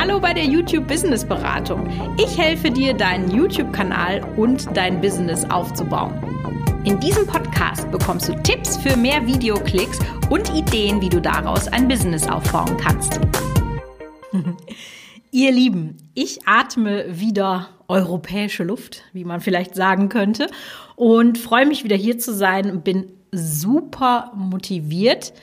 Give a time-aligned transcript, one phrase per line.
[0.00, 1.86] Hallo bei der YouTube Business Beratung.
[2.16, 6.14] Ich helfe dir, deinen YouTube-Kanal und dein Business aufzubauen.
[6.84, 9.98] In diesem Podcast bekommst du Tipps für mehr Videoklicks
[10.30, 13.20] und Ideen, wie du daraus ein Business aufbauen kannst.
[15.32, 20.46] Ihr Lieben, ich atme wieder europäische Luft, wie man vielleicht sagen könnte,
[20.96, 25.34] und freue mich wieder hier zu sein und bin super motiviert,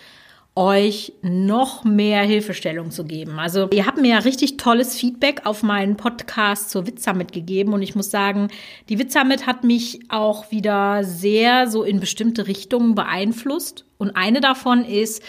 [0.57, 3.37] euch noch mehr Hilfestellung zu geben.
[3.37, 7.83] Also ihr habt mir ja richtig tolles Feedback auf meinen Podcast zur Witz mitgegeben und
[7.83, 8.49] ich muss sagen,
[8.89, 14.83] die Witz hat mich auch wieder sehr so in bestimmte Richtungen beeinflusst und eine davon
[14.83, 15.21] ist,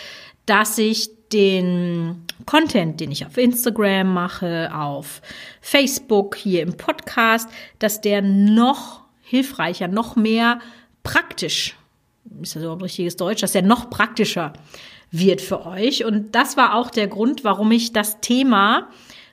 [0.47, 5.21] dass ich den Content, den ich auf Instagram mache, auf
[5.61, 10.61] Facebook, hier im Podcast, dass der noch hilfreicher, noch mehr
[11.03, 11.77] praktisch,
[12.41, 14.55] ist das überhaupt richtiges Deutsch, dass der noch praktischer
[15.11, 16.05] wird für euch.
[16.05, 18.89] Und das war auch der Grund, warum ich das Thema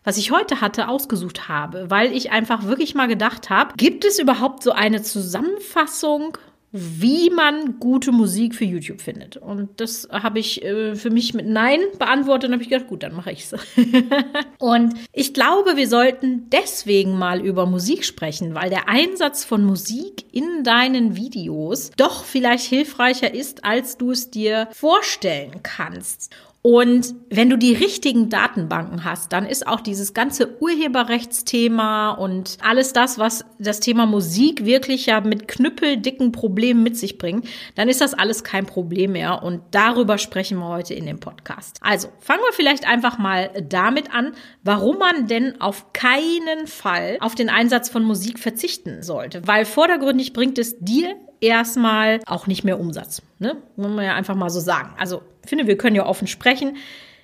[0.06, 4.20] was ich heute hatte, ausgesucht habe, weil ich einfach wirklich mal gedacht habe, gibt es
[4.20, 6.38] überhaupt so eine Zusammenfassung
[6.78, 9.38] wie man gute Musik für YouTube findet.
[9.38, 13.02] Und das habe ich äh, für mich mit Nein beantwortet und habe ich gedacht, gut,
[13.02, 13.56] dann mache ich es.
[14.60, 20.26] und ich glaube, wir sollten deswegen mal über Musik sprechen, weil der Einsatz von Musik
[20.34, 26.36] in deinen Videos doch vielleicht hilfreicher ist, als du es dir vorstellen kannst.
[26.66, 32.92] Und wenn du die richtigen Datenbanken hast, dann ist auch dieses ganze Urheberrechtsthema und alles
[32.92, 38.02] das, was das Thema Musik wirklich ja mit knüppeldicken Problemen mit sich bringt, dann ist
[38.02, 39.44] das alles kein Problem mehr.
[39.44, 41.78] Und darüber sprechen wir heute in dem Podcast.
[41.84, 44.32] Also fangen wir vielleicht einfach mal damit an,
[44.64, 49.48] warum man denn auf keinen Fall auf den Einsatz von Musik verzichten sollte.
[49.48, 53.22] Weil vordergründig bringt es dir erstmal auch nicht mehr Umsatz.
[53.38, 53.58] Ne?
[53.76, 54.96] Muss man ja einfach mal so sagen.
[54.98, 56.78] Also finde, wir können ja offen sprechen.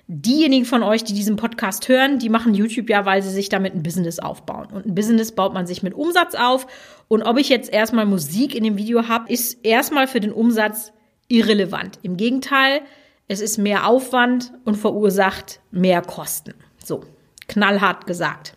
[0.08, 3.74] Diejenigen von euch, die diesen Podcast hören, die machen YouTube ja, weil sie sich damit
[3.74, 4.66] ein Business aufbauen.
[4.72, 6.66] Und ein Business baut man sich mit Umsatz auf.
[7.08, 10.92] Und ob ich jetzt erstmal Musik in dem Video habe, ist erstmal für den Umsatz
[11.28, 11.98] irrelevant.
[12.02, 12.82] Im Gegenteil,
[13.28, 16.54] es ist mehr Aufwand und verursacht mehr Kosten.
[16.84, 17.04] So,
[17.48, 18.54] knallhart gesagt.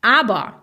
[0.00, 0.61] Aber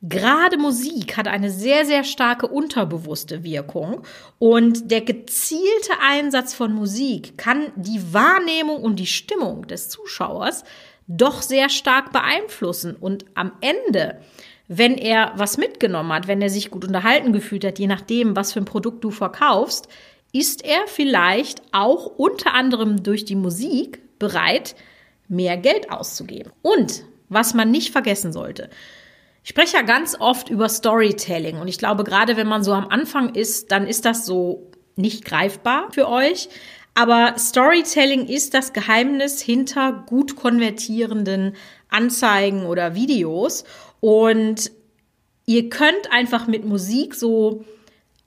[0.00, 4.02] Gerade Musik hat eine sehr, sehr starke unterbewusste Wirkung
[4.38, 10.62] und der gezielte Einsatz von Musik kann die Wahrnehmung und die Stimmung des Zuschauers
[11.08, 14.20] doch sehr stark beeinflussen und am Ende,
[14.68, 18.52] wenn er was mitgenommen hat, wenn er sich gut unterhalten gefühlt hat, je nachdem, was
[18.52, 19.88] für ein Produkt du verkaufst,
[20.32, 24.76] ist er vielleicht auch unter anderem durch die Musik bereit,
[25.26, 26.52] mehr Geld auszugeben.
[26.62, 28.70] Und was man nicht vergessen sollte,
[29.48, 32.88] ich spreche ja ganz oft über Storytelling und ich glaube, gerade wenn man so am
[32.88, 36.50] Anfang ist, dann ist das so nicht greifbar für euch.
[36.92, 41.56] Aber Storytelling ist das Geheimnis hinter gut konvertierenden
[41.88, 43.64] Anzeigen oder Videos.
[44.00, 44.70] Und
[45.46, 47.64] ihr könnt einfach mit Musik so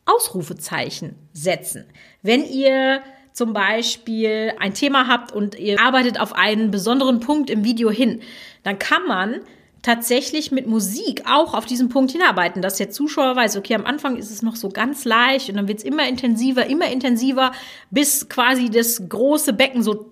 [0.06, 1.86] Ausrufezeichen setzen.
[2.24, 7.64] Wenn ihr zum Beispiel ein Thema habt und ihr arbeitet auf einen besonderen Punkt im
[7.64, 8.24] Video hin,
[8.64, 9.42] dann kann man
[9.82, 14.18] tatsächlich mit Musik auch auf diesen Punkt hinarbeiten, dass der Zuschauer weiß, okay, am Anfang
[14.18, 17.52] ist es noch so ganz leicht und dann wird es immer intensiver, immer intensiver,
[17.90, 20.12] bis quasi das große Becken so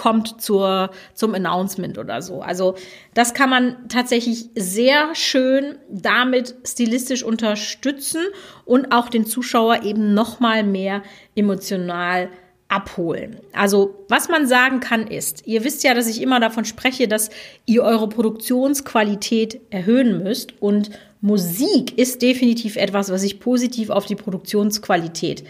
[0.00, 2.40] kommt zur, zum Announcement oder so.
[2.40, 2.74] Also
[3.12, 8.22] das kann man tatsächlich sehr schön damit stilistisch unterstützen
[8.64, 11.02] und auch den Zuschauer eben noch mal mehr
[11.34, 12.30] emotional
[12.70, 13.36] abholen.
[13.52, 17.30] Also, was man sagen kann ist, ihr wisst ja, dass ich immer davon spreche, dass
[17.66, 24.14] ihr eure Produktionsqualität erhöhen müsst und Musik ist definitiv etwas, was sich positiv auf die
[24.14, 25.44] Produktionsqualität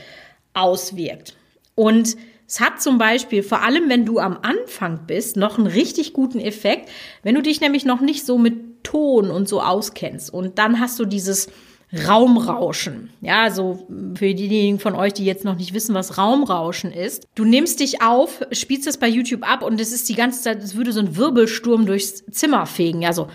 [0.54, 1.36] auswirkt.
[1.76, 2.16] Und
[2.48, 6.40] es hat zum Beispiel, vor allem wenn du am Anfang bist, noch einen richtig guten
[6.40, 6.88] Effekt,
[7.22, 10.32] wenn du dich nämlich noch nicht so mit Ton und so auskennst.
[10.32, 11.48] Und dann hast du dieses
[11.92, 13.10] Raumrauschen.
[13.20, 17.26] Ja, so für diejenigen von euch, die jetzt noch nicht wissen, was Raumrauschen ist.
[17.34, 20.62] Du nimmst dich auf, spielst es bei YouTube ab und es ist die ganze Zeit,
[20.62, 23.02] es würde so ein Wirbelsturm durchs Zimmer fegen.
[23.02, 23.28] Ja, so.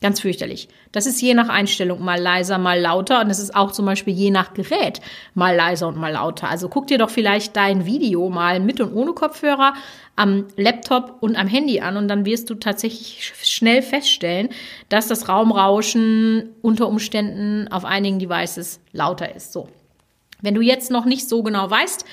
[0.00, 0.68] Ganz fürchterlich.
[0.92, 4.14] Das ist je nach Einstellung mal leiser, mal lauter und es ist auch zum Beispiel
[4.14, 5.00] je nach Gerät
[5.34, 6.48] mal leiser und mal lauter.
[6.48, 9.74] Also guck dir doch vielleicht dein Video mal mit und ohne Kopfhörer
[10.16, 14.48] am Laptop und am Handy an und dann wirst du tatsächlich schnell feststellen,
[14.88, 19.52] dass das Raumrauschen unter Umständen auf einigen Devices lauter ist.
[19.52, 19.68] So.
[20.40, 22.04] Wenn du jetzt noch nicht so genau weißt,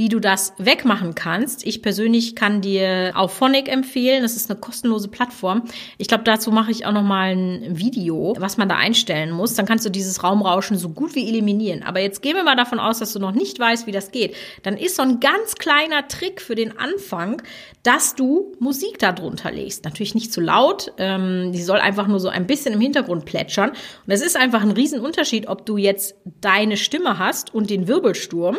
[0.00, 1.66] wie du das wegmachen kannst.
[1.66, 4.22] Ich persönlich kann dir auch Phonic empfehlen.
[4.22, 5.64] Das ist eine kostenlose Plattform.
[5.98, 9.52] Ich glaube, dazu mache ich auch noch mal ein Video, was man da einstellen muss.
[9.56, 11.82] Dann kannst du dieses Raumrauschen so gut wie eliminieren.
[11.82, 14.34] Aber jetzt gehen wir mal davon aus, dass du noch nicht weißt, wie das geht.
[14.62, 17.42] Dann ist so ein ganz kleiner Trick für den Anfang,
[17.82, 19.84] dass du Musik darunter legst.
[19.84, 20.94] Natürlich nicht zu laut.
[20.96, 23.68] Ähm, die soll einfach nur so ein bisschen im Hintergrund plätschern.
[23.68, 28.56] Und es ist einfach ein Riesenunterschied, ob du jetzt deine Stimme hast und den Wirbelsturm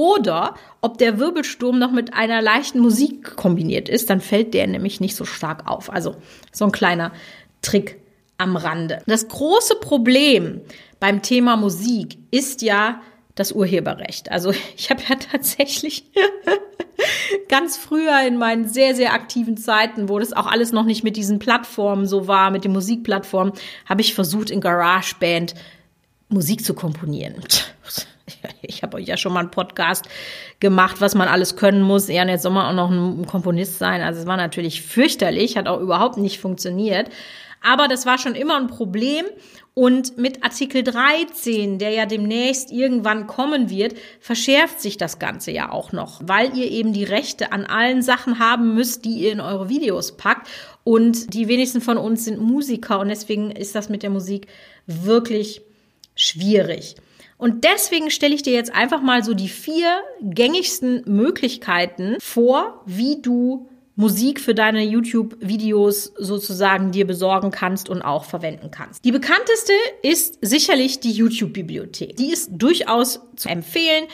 [0.00, 4.98] oder ob der Wirbelsturm noch mit einer leichten Musik kombiniert ist, dann fällt der nämlich
[4.98, 5.92] nicht so stark auf.
[5.92, 6.16] Also
[6.52, 7.12] so ein kleiner
[7.60, 8.00] Trick
[8.38, 9.02] am Rande.
[9.06, 10.62] Das große Problem
[11.00, 13.02] beim Thema Musik ist ja
[13.34, 14.32] das Urheberrecht.
[14.32, 16.06] Also ich habe ja tatsächlich
[17.50, 21.18] ganz früher in meinen sehr, sehr aktiven Zeiten, wo das auch alles noch nicht mit
[21.18, 23.52] diesen Plattformen so war, mit den Musikplattformen,
[23.84, 25.54] habe ich versucht, in GarageBand
[26.30, 27.34] Musik zu komponieren.
[28.62, 30.06] Ich euch ja schon mal einen Podcast
[30.60, 32.08] gemacht, was man alles können muss.
[32.08, 34.02] Ja, jetzt soll man auch noch ein Komponist sein.
[34.02, 37.08] Also es war natürlich fürchterlich, hat auch überhaupt nicht funktioniert.
[37.62, 39.26] Aber das war schon immer ein Problem.
[39.74, 45.70] Und mit Artikel 13, der ja demnächst irgendwann kommen wird, verschärft sich das Ganze ja
[45.70, 49.40] auch noch, weil ihr eben die Rechte an allen Sachen haben müsst, die ihr in
[49.40, 50.48] eure Videos packt.
[50.82, 54.48] Und die wenigsten von uns sind Musiker und deswegen ist das mit der Musik
[54.86, 55.62] wirklich
[56.16, 56.96] schwierig.
[57.40, 63.22] Und deswegen stelle ich dir jetzt einfach mal so die vier gängigsten Möglichkeiten vor, wie
[63.22, 63.66] du
[63.96, 69.04] Musik für deine YouTube-Videos sozusagen dir besorgen kannst und auch verwenden kannst.
[69.04, 69.72] Die bekannteste
[70.02, 72.16] ist sicherlich die YouTube-Bibliothek.
[72.16, 74.04] Die ist durchaus zu empfehlen.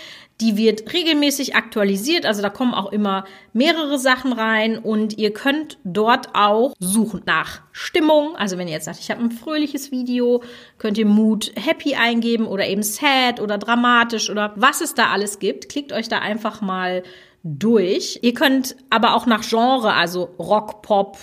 [0.42, 3.24] Die wird regelmäßig aktualisiert, also da kommen auch immer
[3.54, 8.36] mehrere Sachen rein und ihr könnt dort auch suchen nach Stimmung.
[8.36, 10.42] Also wenn ihr jetzt sagt, ich habe ein fröhliches Video,
[10.76, 15.38] könnt ihr Mood Happy eingeben oder eben Sad oder dramatisch oder was es da alles
[15.38, 15.70] gibt.
[15.70, 17.02] Klickt euch da einfach mal
[17.42, 18.18] durch.
[18.20, 21.16] Ihr könnt aber auch nach Genre, also Rock, Pop,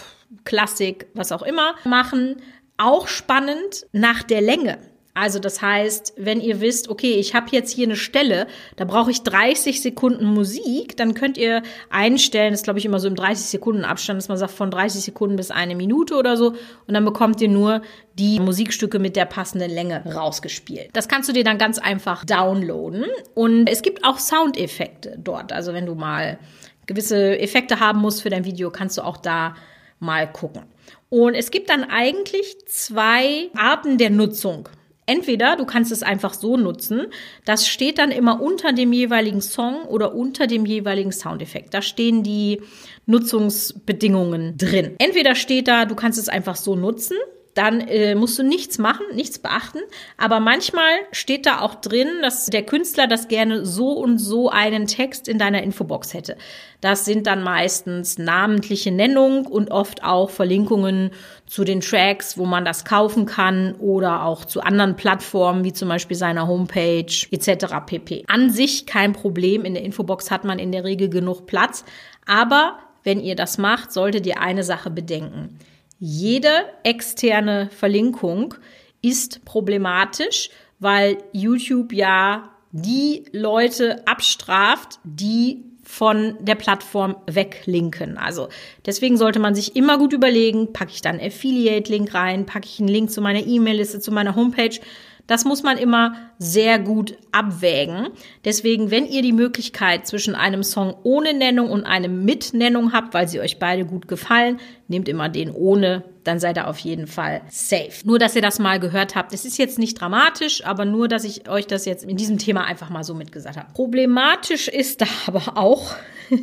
[0.44, 2.38] Klassik, was auch immer, machen.
[2.78, 4.80] Auch spannend nach der Länge.
[5.16, 9.12] Also das heißt, wenn ihr wisst, okay, ich habe jetzt hier eine Stelle, da brauche
[9.12, 11.62] ich 30 Sekunden Musik, dann könnt ihr
[11.92, 15.04] einstellen, das glaube ich immer so im 30 Sekunden Abstand, dass man sagt von 30
[15.04, 16.56] Sekunden bis eine Minute oder so
[16.88, 17.84] und dann bekommt ihr nur
[18.18, 20.90] die Musikstücke mit der passenden Länge rausgespielt.
[20.94, 23.06] Das kannst du dir dann ganz einfach downloaden
[23.36, 25.52] und es gibt auch Soundeffekte dort.
[25.52, 26.40] Also wenn du mal
[26.88, 29.56] gewisse Effekte haben musst für dein Video, kannst du auch da
[30.00, 30.64] mal gucken.
[31.10, 34.68] Und es gibt dann eigentlich zwei Arten der Nutzung
[35.06, 37.08] Entweder du kannst es einfach so nutzen,
[37.46, 41.74] das steht dann immer unter dem jeweiligen Song oder unter dem jeweiligen Soundeffekt.
[41.74, 42.62] Da stehen die
[43.06, 44.96] Nutzungsbedingungen drin.
[45.00, 47.18] Entweder steht da, du kannst es einfach so nutzen,
[47.54, 49.80] dann äh, musst du nichts machen, nichts beachten.
[50.18, 54.88] Aber manchmal steht da auch drin, dass der Künstler das gerne so und so einen
[54.88, 56.38] Text in deiner Infobox hätte.
[56.82, 61.12] Das sind dann meistens namentliche Nennung und oft auch Verlinkungen
[61.46, 65.90] zu den Tracks, wo man das kaufen kann oder auch zu anderen Plattformen wie zum
[65.90, 67.66] Beispiel seiner Homepage etc.
[67.86, 68.26] pp.
[68.28, 69.64] An sich kein Problem.
[69.64, 71.86] In der Infobox hat man in der Regel genug Platz.
[72.26, 75.60] Aber wenn ihr das macht, solltet ihr eine Sache bedenken.
[76.00, 76.50] Jede
[76.84, 78.56] externe Verlinkung
[79.02, 80.50] ist problematisch,
[80.80, 88.18] weil YouTube ja die Leute abstraft, die von der Plattform weglinken.
[88.18, 88.50] Also
[88.86, 92.88] deswegen sollte man sich immer gut überlegen, packe ich dann Affiliate-Link rein, packe ich einen
[92.88, 94.80] Link zu meiner E-Mail-Liste, zu meiner Homepage.
[95.26, 98.10] Das muss man immer sehr gut abwägen.
[98.44, 103.14] Deswegen, wenn ihr die Möglichkeit zwischen einem Song ohne Nennung und einem mit Nennung habt,
[103.14, 104.60] weil sie euch beide gut gefallen,
[104.90, 107.92] nehmt immer den ohne, dann seid ihr auf jeden Fall safe.
[108.04, 109.34] Nur, dass ihr das mal gehört habt.
[109.34, 112.66] Es ist jetzt nicht dramatisch, aber nur, dass ich euch das jetzt in diesem Thema
[112.66, 113.72] einfach mal so mitgesagt habe.
[113.74, 115.96] Problematisch ist da aber auch,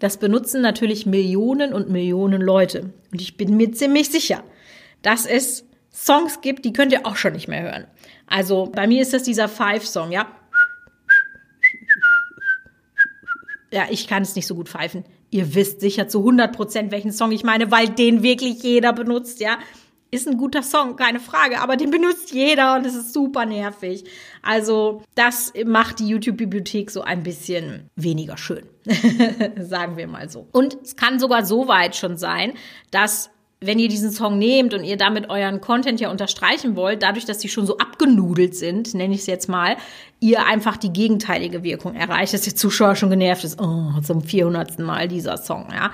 [0.00, 2.94] das benutzen natürlich Millionen und Millionen Leute.
[3.12, 4.42] Und ich bin mir ziemlich sicher,
[5.02, 5.65] dass es
[5.96, 7.86] Songs gibt, die könnt ihr auch schon nicht mehr hören.
[8.26, 10.26] Also bei mir ist das dieser Five-Song, ja.
[13.72, 15.04] Ja, ich kann es nicht so gut pfeifen.
[15.30, 19.40] Ihr wisst sicher zu 100 Prozent, welchen Song ich meine, weil den wirklich jeder benutzt,
[19.40, 19.58] ja.
[20.10, 24.04] Ist ein guter Song, keine Frage, aber den benutzt jeder und es ist super nervig.
[24.40, 28.66] Also, das macht die YouTube-Bibliothek so ein bisschen weniger schön.
[29.58, 30.46] Sagen wir mal so.
[30.52, 32.52] Und es kann sogar so weit schon sein,
[32.92, 37.24] dass wenn ihr diesen Song nehmt und ihr damit euren Content ja unterstreichen wollt, dadurch,
[37.24, 39.76] dass die schon so abgenudelt sind, nenne ich es jetzt mal,
[40.20, 43.60] ihr einfach die gegenteilige Wirkung erreicht, dass der Zuschauer schon genervt ist.
[43.60, 44.78] Oh, zum 400.
[44.80, 45.90] Mal dieser Song, ja.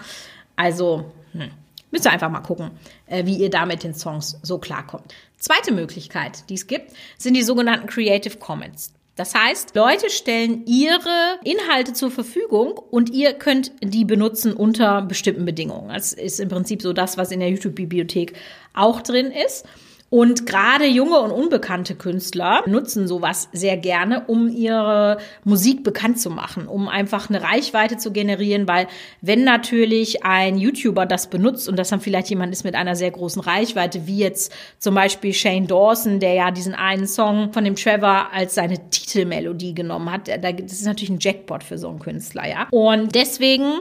[0.56, 1.50] Also, hm,
[1.92, 2.72] müsst ihr einfach mal gucken,
[3.06, 5.14] äh, wie ihr da mit den Songs so klarkommt.
[5.38, 8.92] Zweite Möglichkeit, die es gibt, sind die sogenannten Creative Comments.
[9.14, 15.44] Das heißt, Leute stellen ihre Inhalte zur Verfügung und ihr könnt die benutzen unter bestimmten
[15.44, 15.90] Bedingungen.
[15.90, 18.32] Das ist im Prinzip so das, was in der YouTube-Bibliothek
[18.72, 19.66] auch drin ist.
[20.12, 26.28] Und gerade junge und unbekannte Künstler nutzen sowas sehr gerne, um ihre Musik bekannt zu
[26.28, 28.88] machen, um einfach eine Reichweite zu generieren, weil
[29.22, 33.10] wenn natürlich ein YouTuber das benutzt und das dann vielleicht jemand ist mit einer sehr
[33.10, 37.74] großen Reichweite, wie jetzt zum Beispiel Shane Dawson, der ja diesen einen Song von dem
[37.74, 42.46] Trevor als seine Titelmelodie genommen hat, das ist natürlich ein Jackpot für so einen Künstler,
[42.46, 42.66] ja.
[42.70, 43.80] Und deswegen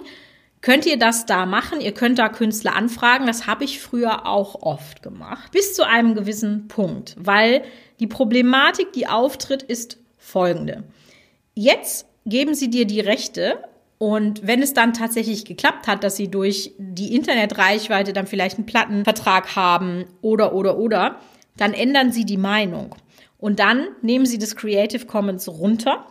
[0.62, 1.82] könnt ihr das da machen.
[1.82, 3.25] Ihr könnt da Künstler anfragen.
[3.25, 5.51] Das habe ich früher auch oft gemacht.
[5.51, 7.15] Bis zu einem gewissen Punkt.
[7.18, 7.63] Weil
[8.00, 10.84] die Problematik, die auftritt, ist folgende.
[11.56, 13.60] Jetzt geben sie dir die Rechte
[14.01, 18.65] und wenn es dann tatsächlich geklappt hat, dass sie durch die Internetreichweite dann vielleicht einen
[18.65, 21.18] Plattenvertrag haben oder, oder, oder,
[21.56, 22.96] dann ändern sie die Meinung.
[23.38, 26.08] Und dann nehmen sie das Creative Commons runter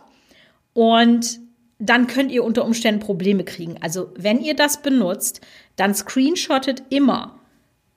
[0.71, 1.40] und
[1.81, 3.75] dann könnt ihr unter Umständen Probleme kriegen.
[3.81, 5.41] Also wenn ihr das benutzt,
[5.75, 7.39] dann screenshottet immer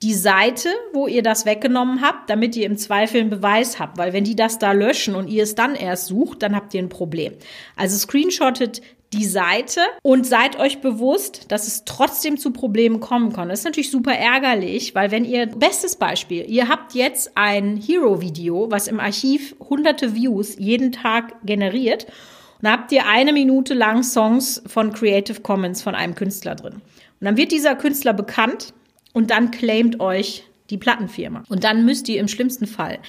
[0.01, 3.97] die Seite, wo ihr das weggenommen habt, damit ihr im Zweifel einen Beweis habt.
[3.97, 6.81] Weil wenn die das da löschen und ihr es dann erst sucht, dann habt ihr
[6.81, 7.33] ein Problem.
[7.75, 8.81] Also screenshottet
[9.13, 13.49] die Seite und seid euch bewusst, dass es trotzdem zu Problemen kommen kann.
[13.49, 18.69] Das ist natürlich super ärgerlich, weil wenn ihr, bestes Beispiel, ihr habt jetzt ein Hero-Video,
[18.71, 22.07] was im Archiv hunderte Views jeden Tag generiert
[22.61, 26.73] dann habt ihr eine Minute lang Songs von Creative Commons von einem Künstler drin.
[26.73, 26.81] Und
[27.21, 28.73] dann wird dieser Künstler bekannt
[29.13, 31.43] und dann claimt euch die Plattenfirma.
[31.47, 32.99] Und dann müsst ihr im schlimmsten Fall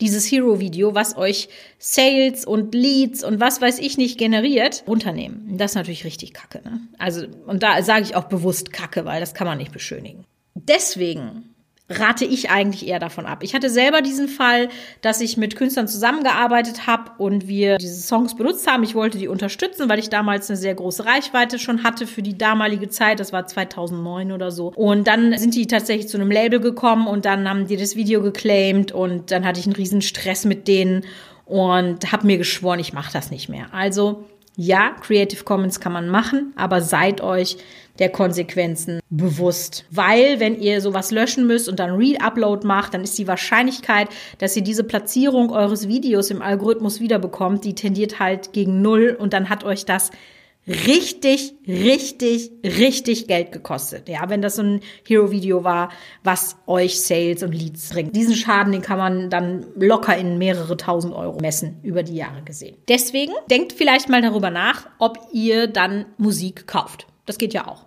[0.00, 1.48] dieses Hero-Video, was euch
[1.78, 5.56] Sales und Leads und was weiß ich nicht generiert, runternehmen.
[5.56, 6.60] Das ist natürlich richtig kacke.
[6.62, 6.80] Ne?
[6.98, 10.24] Also, und da sage ich auch bewusst kacke, weil das kann man nicht beschönigen.
[10.54, 11.54] Deswegen
[11.88, 13.42] rate ich eigentlich eher davon ab.
[13.42, 14.68] Ich hatte selber diesen Fall,
[15.02, 18.82] dass ich mit Künstlern zusammengearbeitet habe und wir diese Songs benutzt haben.
[18.82, 22.36] Ich wollte die unterstützen, weil ich damals eine sehr große Reichweite schon hatte für die
[22.36, 23.20] damalige Zeit.
[23.20, 24.72] Das war 2009 oder so.
[24.74, 28.20] Und dann sind die tatsächlich zu einem Label gekommen und dann haben die das Video
[28.20, 31.04] geclaimed und dann hatte ich einen riesen Stress mit denen
[31.44, 33.72] und habe mir geschworen, ich mache das nicht mehr.
[33.72, 34.24] Also
[34.56, 37.58] ja, Creative Commons kann man machen, aber seid euch
[37.98, 39.84] der Konsequenzen bewusst.
[39.90, 44.08] Weil, wenn ihr sowas löschen müsst und dann Re-Upload macht, dann ist die Wahrscheinlichkeit,
[44.38, 49.32] dass ihr diese Platzierung eures Videos im Algorithmus wiederbekommt, die tendiert halt gegen Null und
[49.32, 50.10] dann hat euch das
[50.66, 54.08] richtig, richtig, richtig Geld gekostet.
[54.08, 55.90] Ja, wenn das so ein Hero-Video war,
[56.24, 58.16] was euch Sales und Leads bringt.
[58.16, 62.42] Diesen Schaden, den kann man dann locker in mehrere tausend Euro messen, über die Jahre
[62.42, 62.76] gesehen.
[62.88, 67.06] Deswegen denkt vielleicht mal darüber nach, ob ihr dann Musik kauft.
[67.26, 67.85] Das geht ja auch.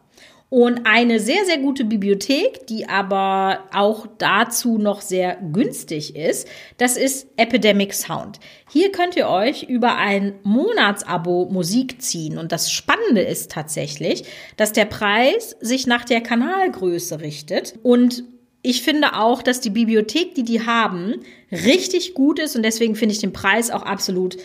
[0.50, 6.98] Und eine sehr, sehr gute Bibliothek, die aber auch dazu noch sehr günstig ist, das
[6.98, 8.40] ist Epidemic Sound.
[8.72, 12.40] Hier könnt ihr euch über ein Monatsabo Musik ziehen.
[12.40, 14.24] Und das Spannende ist tatsächlich,
[14.58, 17.76] dass der Preis sich nach der Kanalgröße richtet.
[17.84, 18.24] Und
[18.64, 22.56] ich finde auch, dass die Bibliothek, die die haben, richtig gut ist.
[22.56, 24.38] Und deswegen finde ich den Preis auch absolut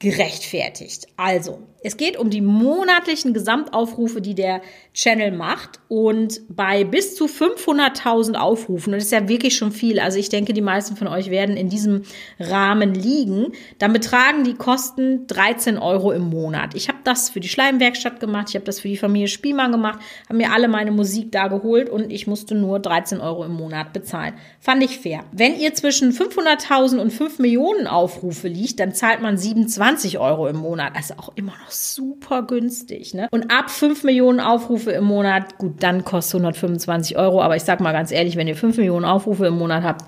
[0.00, 1.08] gerechtfertigt.
[1.16, 4.62] Also, es geht um die monatlichen Gesamtaufrufe, die der
[4.94, 10.00] Channel macht und bei bis zu 500.000 Aufrufen, und das ist ja wirklich schon viel,
[10.00, 12.02] also ich denke, die meisten von euch werden in diesem
[12.38, 16.74] Rahmen liegen, dann betragen die Kosten 13 Euro im Monat.
[16.74, 20.00] Ich habe das für die Schleimwerkstatt gemacht, ich habe das für die Familie Spielmann gemacht,
[20.28, 23.92] habe mir alle meine Musik da geholt und ich musste nur 13 Euro im Monat
[23.92, 24.34] bezahlen.
[24.60, 25.24] Fand ich fair.
[25.32, 29.87] Wenn ihr zwischen 500.000 und 5 Millionen Aufrufe liegt, dann zahlt man 27
[30.18, 30.92] Euro im Monat.
[30.94, 33.14] Also auch immer noch super günstig.
[33.14, 33.28] Ne?
[33.30, 37.42] Und ab 5 Millionen Aufrufe im Monat, gut, dann kostet 125 Euro.
[37.42, 40.04] Aber ich sag mal ganz ehrlich, wenn ihr 5 Millionen Aufrufe im Monat habt,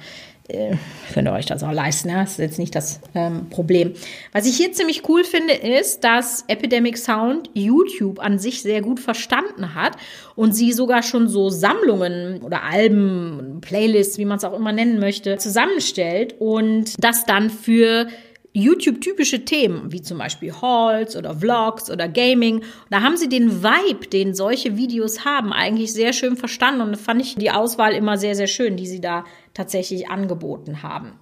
[0.51, 0.77] äh,
[1.13, 2.09] könnt ihr euch das auch leisten.
[2.09, 2.15] Ne?
[2.15, 3.93] Das ist jetzt nicht das ähm, Problem.
[4.33, 9.01] Was ich hier ziemlich cool finde, ist, dass Epidemic Sound YouTube an sich sehr gut
[9.01, 9.93] verstanden hat
[10.37, 14.99] und sie sogar schon so Sammlungen oder Alben, Playlists, wie man es auch immer nennen
[14.99, 18.09] möchte, zusammenstellt und das dann für
[18.53, 22.63] YouTube-typische Themen, wie zum Beispiel Hauls oder Vlogs oder Gaming.
[22.91, 27.23] Da haben sie den Vibe, den solche Videos haben, eigentlich sehr schön verstanden und fand
[27.23, 31.13] ich die Auswahl immer sehr, sehr schön, die sie da tatsächlich angeboten haben.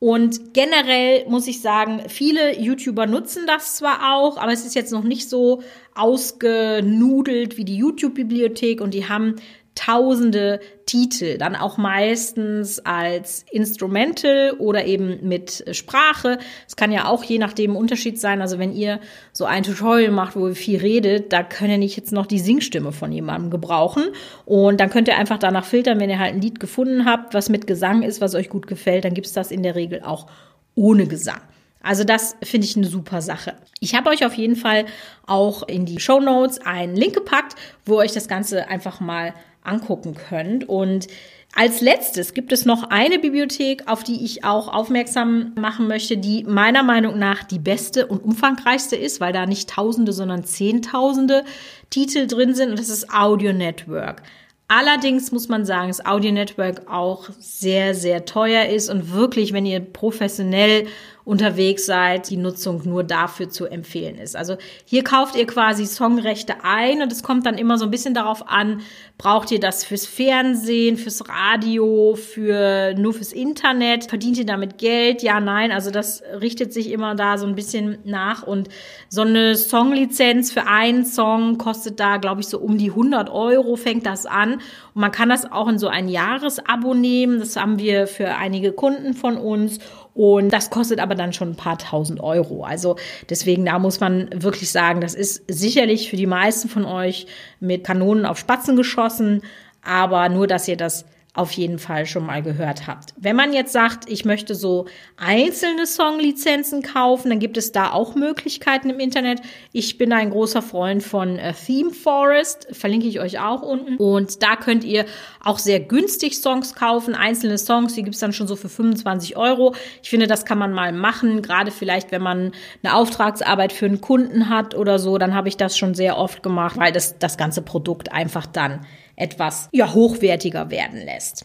[0.00, 4.92] Und generell muss ich sagen, viele YouTuber nutzen das zwar auch, aber es ist jetzt
[4.92, 5.62] noch nicht so
[5.94, 9.34] ausgenudelt wie die YouTube-Bibliothek und die haben
[9.78, 16.38] tausende Titel, dann auch meistens als Instrumental oder eben mit Sprache.
[16.66, 18.40] Es kann ja auch je nachdem Unterschied sein.
[18.40, 18.98] Also wenn ihr
[19.32, 22.40] so ein Tutorial macht, wo ihr viel redet, da könnt ihr nicht jetzt noch die
[22.40, 24.04] Singstimme von jemandem gebrauchen.
[24.46, 27.48] Und dann könnt ihr einfach danach filtern, wenn ihr halt ein Lied gefunden habt, was
[27.48, 30.26] mit Gesang ist, was euch gut gefällt, dann gibt's das in der Regel auch
[30.74, 31.40] ohne Gesang.
[31.80, 33.54] Also das finde ich eine super Sache.
[33.78, 34.86] Ich habe euch auf jeden Fall
[35.26, 37.54] auch in die Show Notes einen Link gepackt,
[37.84, 39.32] wo ihr euch das Ganze einfach mal
[39.68, 40.68] angucken könnt.
[40.68, 41.06] Und
[41.54, 46.44] als letztes gibt es noch eine Bibliothek, auf die ich auch aufmerksam machen möchte, die
[46.44, 51.44] meiner Meinung nach die beste und umfangreichste ist, weil da nicht Tausende, sondern Zehntausende
[51.90, 52.70] Titel drin sind.
[52.70, 54.22] Und das ist Audio Network.
[54.70, 59.64] Allerdings muss man sagen, dass Audio Network auch sehr, sehr teuer ist und wirklich, wenn
[59.64, 60.86] ihr professionell
[61.28, 64.34] unterwegs seid, die Nutzung nur dafür zu empfehlen ist.
[64.34, 64.56] Also
[64.86, 68.48] hier kauft ihr quasi Songrechte ein und es kommt dann immer so ein bisschen darauf
[68.48, 68.80] an,
[69.18, 75.22] braucht ihr das fürs Fernsehen, fürs Radio, für nur fürs Internet, verdient ihr damit Geld?
[75.22, 78.70] Ja, nein, also das richtet sich immer da so ein bisschen nach und
[79.10, 83.76] so eine Songlizenz für einen Song kostet da, glaube ich, so um die 100 Euro
[83.76, 84.62] fängt das an und
[84.94, 87.38] man kann das auch in so ein Jahresabo nehmen.
[87.38, 89.78] Das haben wir für einige Kunden von uns
[90.18, 92.64] und das kostet aber dann schon ein paar tausend Euro.
[92.64, 92.96] Also
[93.30, 97.28] deswegen, da muss man wirklich sagen, das ist sicherlich für die meisten von euch
[97.60, 99.42] mit Kanonen auf Spatzen geschossen,
[99.80, 101.04] aber nur, dass ihr das
[101.38, 103.14] auf jeden Fall schon mal gehört habt.
[103.16, 108.16] Wenn man jetzt sagt, ich möchte so einzelne Songlizenzen kaufen, dann gibt es da auch
[108.16, 109.40] Möglichkeiten im Internet.
[109.72, 113.96] Ich bin ein großer Freund von äh, Theme Forest, verlinke ich euch auch unten.
[113.96, 115.06] Und da könnt ihr
[115.42, 119.76] auch sehr günstig Songs kaufen, einzelne Songs, die gibt's dann schon so für 25 Euro.
[120.02, 122.50] Ich finde, das kann man mal machen, gerade vielleicht, wenn man
[122.82, 126.42] eine Auftragsarbeit für einen Kunden hat oder so, dann habe ich das schon sehr oft
[126.42, 128.80] gemacht, weil das das ganze Produkt einfach dann
[129.18, 131.44] etwas ja, hochwertiger werden lässt.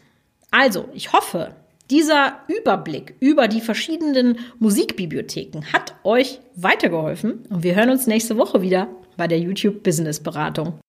[0.51, 1.56] Also, ich hoffe,
[1.89, 8.62] dieser Überblick über die verschiedenen Musikbibliotheken hat euch weitergeholfen und wir hören uns nächste Woche
[8.62, 8.88] wieder
[9.18, 10.80] bei der YouTube Business Beratung.